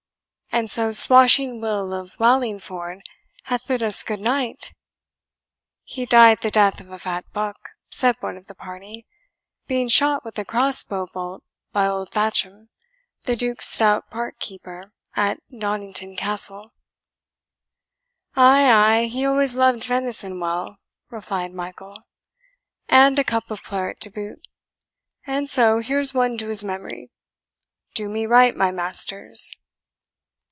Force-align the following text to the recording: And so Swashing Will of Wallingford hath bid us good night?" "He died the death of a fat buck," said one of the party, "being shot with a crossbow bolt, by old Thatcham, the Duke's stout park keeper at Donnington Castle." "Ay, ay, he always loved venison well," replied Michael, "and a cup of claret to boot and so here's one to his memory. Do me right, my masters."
And 0.53 0.69
so 0.69 0.91
Swashing 0.91 1.61
Will 1.61 1.93
of 1.93 2.19
Wallingford 2.19 3.03
hath 3.43 3.65
bid 3.67 3.81
us 3.81 4.03
good 4.03 4.19
night?" 4.19 4.73
"He 5.85 6.05
died 6.05 6.41
the 6.41 6.49
death 6.49 6.81
of 6.81 6.91
a 6.91 6.99
fat 6.99 7.23
buck," 7.31 7.55
said 7.89 8.17
one 8.19 8.35
of 8.35 8.47
the 8.47 8.53
party, 8.53 9.07
"being 9.67 9.87
shot 9.87 10.25
with 10.25 10.37
a 10.37 10.43
crossbow 10.43 11.07
bolt, 11.13 11.41
by 11.71 11.87
old 11.87 12.11
Thatcham, 12.11 12.67
the 13.23 13.37
Duke's 13.37 13.69
stout 13.69 14.09
park 14.09 14.39
keeper 14.39 14.91
at 15.15 15.39
Donnington 15.57 16.17
Castle." 16.17 16.73
"Ay, 18.35 18.65
ay, 18.69 19.05
he 19.05 19.25
always 19.25 19.55
loved 19.55 19.85
venison 19.85 20.37
well," 20.41 20.75
replied 21.09 21.53
Michael, 21.53 21.97
"and 22.89 23.17
a 23.17 23.23
cup 23.23 23.51
of 23.51 23.63
claret 23.63 24.01
to 24.01 24.09
boot 24.11 24.45
and 25.25 25.49
so 25.49 25.79
here's 25.79 26.13
one 26.13 26.37
to 26.39 26.49
his 26.49 26.61
memory. 26.63 27.09
Do 27.93 28.09
me 28.09 28.25
right, 28.25 28.53
my 28.53 28.69
masters." 28.69 29.55